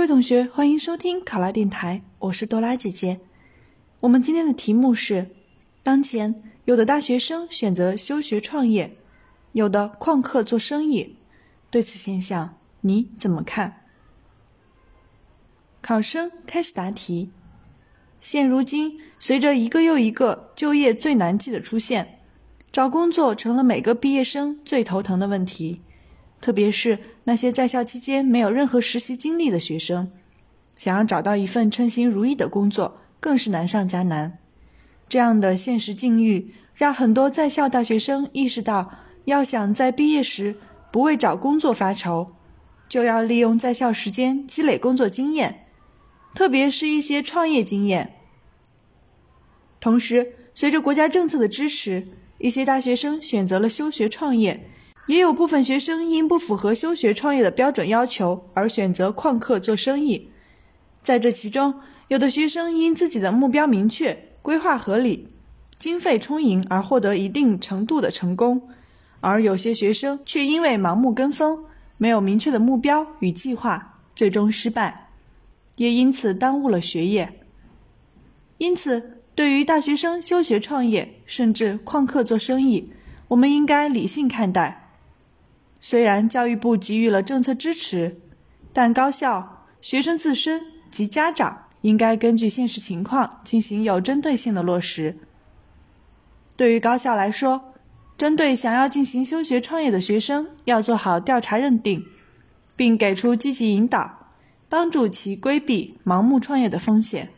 [0.00, 3.20] 各位同学，欢迎收听考拉电台，我是多拉姐姐。
[4.00, 5.26] 我们今天的题目是：
[5.82, 8.96] 当前有的大学生选择休学创业，
[9.52, 11.16] 有的旷课做生意，
[11.70, 13.82] 对此现象你怎么看？
[15.82, 17.30] 考生开始答题。
[18.22, 22.20] 现如今，随着一个又一个就业最难季的出现，
[22.72, 25.82] 找工作成了每个毕业生最头疼的问题。
[26.40, 30.10] 特别是那些在校期间没有任何实习经历的学生，
[30.76, 34.38] 想要找到一份称心如意的工作，更是难上加难。
[35.08, 38.90] 这样的现实境遇，让很多在校大学生意识到，
[39.26, 40.56] 要想在毕业时
[40.90, 42.32] 不为找工作发愁，
[42.88, 45.66] 就要利用在校时间积累工作经验，
[46.34, 48.14] 特别是一些创业经验。
[49.80, 52.06] 同时，随着国家政策的支持，
[52.38, 54.70] 一些大学生选择了休学创业。
[55.10, 60.30] 也有部分学生因不符合休学创业的标准要求而选择旷课做生意，
[61.02, 65.26] 在这其中，有的学生因自己的目标明确、规划合理、
[65.76, 68.68] 经费充盈而获得一定程度的成功，
[69.18, 71.64] 而有些学生却因为盲目跟风、
[71.96, 75.08] 没有明确的目标与计划，最终失败，
[75.74, 77.40] 也因此耽误了学业。
[78.58, 82.92] 因此，对于大学生休学创业甚至旷课做生意，
[83.26, 84.76] 我们应该理性看待。
[85.80, 88.20] 虽然教育部给予了政策支持，
[88.72, 95.16] 但高校、学生自身及家长应该根据现实情况进行有针对性的落实。
[96.56, 97.72] 对于高校来说，
[98.18, 102.04] 针对想要进行休学创业的学生，要做好调查认定，
[102.76, 104.28] 并给出积极引导，
[104.68, 107.30] 帮助其规避盲目创业的风险。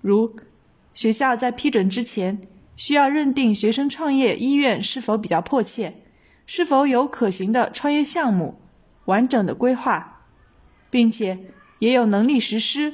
[0.00, 0.36] 如，
[0.94, 2.40] 学校在批准之前，
[2.76, 5.94] 需要认定学生创业意愿是否比较迫切。
[6.46, 8.60] 是否有可行的创业项目、
[9.06, 10.22] 完整的规划，
[10.90, 11.38] 并且
[11.78, 12.92] 也有能力实施？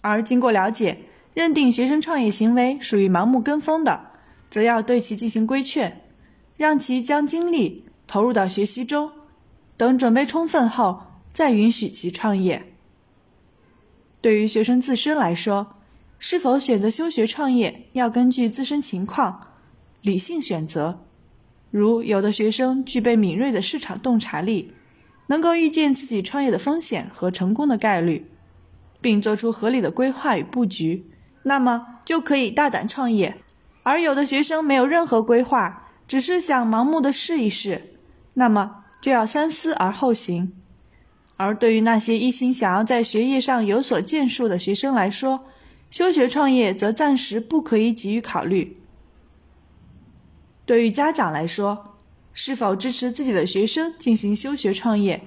[0.00, 0.98] 而经过了解，
[1.34, 4.12] 认定学生创业行为属于盲目跟风的，
[4.48, 6.02] 则要对其进行规劝，
[6.56, 9.10] 让其将精力投入到学习中，
[9.76, 11.02] 等准备充分后
[11.32, 12.72] 再允许其创业。
[14.20, 15.76] 对于学生自身来说，
[16.18, 19.40] 是否选择休学创业，要根据自身情况
[20.02, 21.05] 理性选择。
[21.70, 24.72] 如有的学生具备敏锐的市场洞察力，
[25.26, 28.30] 能够预见自己创业的风险和成功的概率，
[29.00, 31.04] 并做出合理的规划与布局，
[31.42, 33.34] 那么就可以大胆创业；
[33.82, 37.82] 而有的学生没有任何规划，只是想盲目的试一试，
[38.34, 40.52] 那么就要三思而后行。
[41.36, 45.44] 而对于那些一心想要在学业上有所建树的学生来说，
[45.90, 48.78] 休学创业则暂时不可以给予考虑。
[50.66, 51.96] 对于家长来说，
[52.32, 55.22] 是否支持自己的学生进行休学创业，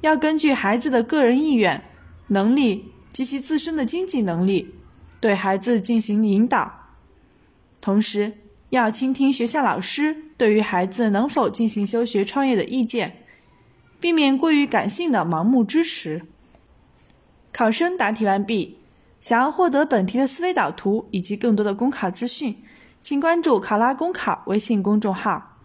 [0.00, 1.84] 要根据孩子的个人意愿、
[2.28, 4.74] 能力及其自身的经济能力，
[5.20, 6.92] 对孩子进行引导。
[7.80, 8.34] 同时，
[8.70, 13.24] 要倾听学校老师对于孩子能否进行休学创业的意见，
[14.00, 16.22] 避免过于感性的盲目支持。
[17.52, 18.78] 考生答题完毕。
[19.20, 22.56] 想要获得本题的思维导图以及更多的公考资讯。
[23.04, 25.58] 请关注“考拉公考”微信公众号，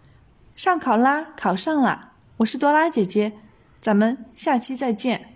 [0.54, 3.32] 上考拉考上了，我是多拉姐姐，
[3.80, 5.29] 咱们下期再见。